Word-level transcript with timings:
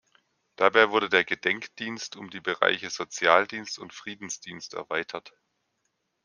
Dabei 0.55 0.89
wurde 0.89 1.09
der 1.09 1.23
Gedenkdienst 1.23 2.15
um 2.15 2.31
die 2.31 2.39
Bereiche 2.41 2.89
Sozialdienst 2.89 3.77
und 3.77 3.93
Friedensdienst 3.93 4.73
erweitert. 4.73 5.31